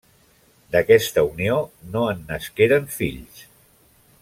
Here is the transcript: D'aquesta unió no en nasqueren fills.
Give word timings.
D'aquesta 0.75 1.25
unió 1.27 1.59
no 1.97 2.03
en 2.15 2.25
nasqueren 2.33 2.89
fills. 2.97 3.47